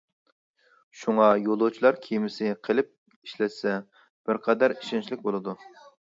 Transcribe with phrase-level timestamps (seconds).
[0.99, 2.89] شۇڭا، يولۇچىلار كېمىسى قىلىپ
[3.27, 3.75] ئىشلەتسە،
[4.31, 5.55] بىرقەدەر ئىشەنچلىك بولىدۇ.